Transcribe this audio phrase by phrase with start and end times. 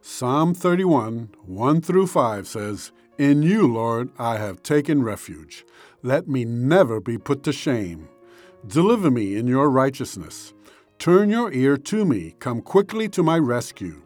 [0.00, 5.66] Psalm 31, 1 through 5 says, In you, Lord, I have taken refuge.
[6.02, 8.08] Let me never be put to shame.
[8.64, 10.54] Deliver me in your righteousness.
[11.00, 12.36] Turn your ear to me.
[12.38, 14.02] Come quickly to my rescue.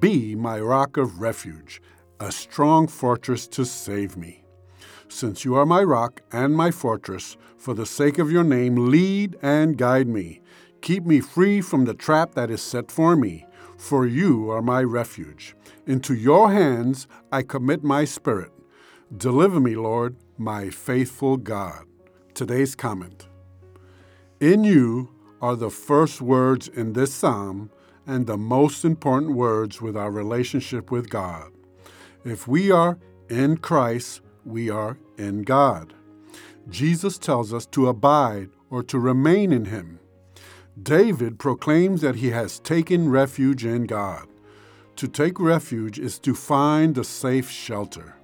[0.00, 1.80] Be my rock of refuge,
[2.18, 4.42] a strong fortress to save me.
[5.08, 9.36] Since you are my rock and my fortress, for the sake of your name, lead
[9.40, 10.40] and guide me.
[10.80, 13.46] Keep me free from the trap that is set for me
[13.78, 15.54] for you are my refuge.
[15.86, 18.50] Into your hands I commit my spirit.
[19.16, 21.86] Deliver me, Lord, my faithful God.
[22.34, 23.28] Today's comment
[24.40, 27.70] In you are the first words in this psalm
[28.06, 31.52] and the most important words with our relationship with God.
[32.24, 32.98] If we are
[33.30, 35.94] in Christ, we are in God.
[36.68, 40.00] Jesus tells us to abide or to remain in Him.
[40.82, 44.26] David proclaims that he has taken refuge in God.
[44.96, 48.16] To take refuge is to find a safe shelter,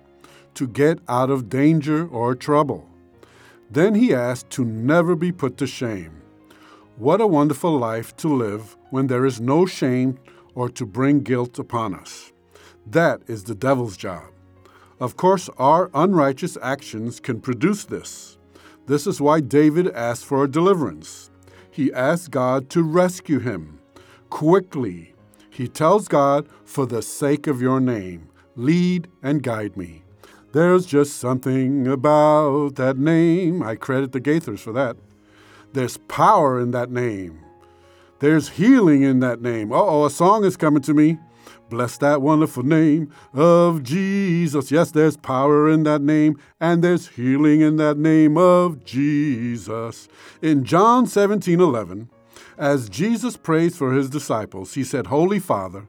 [0.55, 2.89] to get out of danger or trouble.
[3.71, 6.23] Then he asks to never be put to shame.
[6.97, 10.19] What a wonderful life to live when there is no shame
[10.55, 12.33] or to bring guilt upon us.
[12.87, 14.31] That is the devil's job.
[15.01, 18.39] Of course, our unrighteous actions can produce this.
[18.87, 21.31] This is why David asked for a deliverance
[21.75, 23.81] he asks God to rescue him.
[24.31, 25.13] Quickly,
[25.51, 30.05] he tells God, For the sake of your name, lead and guide me.
[30.53, 33.61] There's just something about that name.
[33.61, 34.97] I credit the Gaithers for that.
[35.73, 37.41] There's power in that name.
[38.21, 39.73] There's healing in that name.
[39.73, 41.19] Oh, a song is coming to me.
[41.69, 44.71] Bless that wonderful name of Jesus.
[44.71, 50.09] Yes, there's power in that name, and there's healing in that name of Jesus.
[50.43, 52.09] In John 17 11,
[52.59, 55.89] as Jesus prays for his disciples, he said, Holy Father,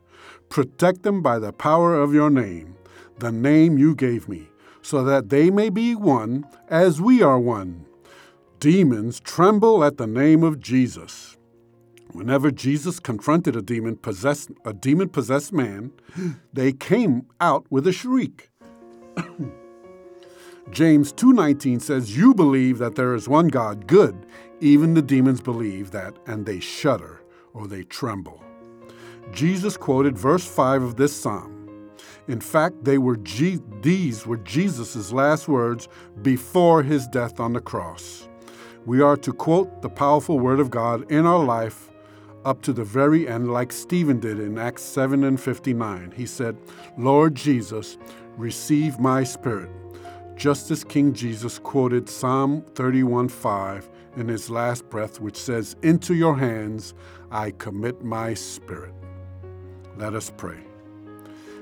[0.49, 2.75] protect them by the power of your name,
[3.19, 4.47] the name you gave me,
[4.81, 7.85] so that they may be one as we are one.
[8.59, 11.37] Demons tremble at the name of Jesus.
[12.15, 15.91] Whenever Jesus confronted a demon possessed a demon possessed man,
[16.53, 18.49] they came out with a shriek.
[20.71, 24.15] James 2:19 says, "You believe that there is one God, good.
[24.61, 27.21] Even the demons believe that and they shudder
[27.53, 28.41] or they tremble."
[29.33, 31.91] Jesus quoted verse 5 of this psalm.
[32.29, 35.89] In fact, they were G- these were Jesus' last words
[36.21, 38.29] before his death on the cross.
[38.85, 41.91] We are to quote the powerful word of God in our life
[42.45, 46.13] up to the very end, like Stephen did in Acts 7 and 59.
[46.15, 46.55] He said,
[46.97, 47.97] Lord Jesus,
[48.37, 49.69] receive my spirit.
[50.35, 56.13] Just as King Jesus quoted Psalm 31 5 in his last breath, which says, Into
[56.13, 56.93] your hands
[57.31, 58.93] I commit my spirit.
[59.97, 60.59] Let us pray.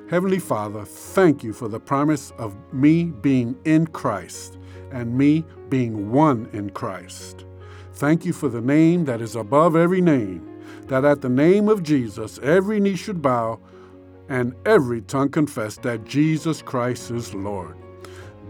[0.09, 4.57] Heavenly Father, thank you for the promise of me being in Christ
[4.91, 7.45] and me being one in Christ.
[7.93, 10.52] Thank you for the name that is above every name
[10.87, 13.59] that at the name of Jesus every knee should bow
[14.29, 17.77] and every tongue confess that Jesus Christ is Lord.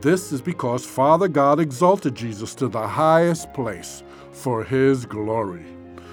[0.02, 5.66] This is because Father God exalted Jesus to the highest place for his glory.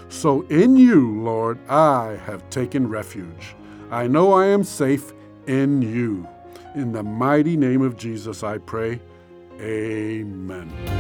[0.08, 3.54] So in you, Lord, I have taken refuge.
[3.90, 5.12] I know I am safe
[5.46, 6.28] in you.
[6.74, 9.00] In the mighty name of Jesus, I pray.
[9.60, 10.99] Amen.